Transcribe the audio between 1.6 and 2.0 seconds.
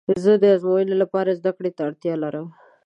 ته څه